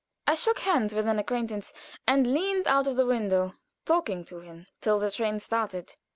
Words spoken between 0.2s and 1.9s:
I shook hands with an acquaintance,